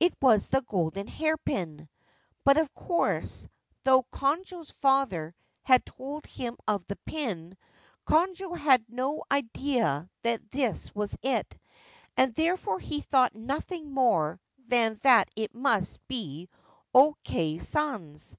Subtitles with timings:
[0.00, 1.88] It was the golden hairpin;
[2.42, 3.46] but of course,
[3.84, 7.56] though Konojo's father had told him of the pin,
[8.04, 11.56] Konojo had no idea that this was it,
[12.16, 16.48] and therefore he thought nothing more than that it must be
[16.92, 18.36] O Kei San's.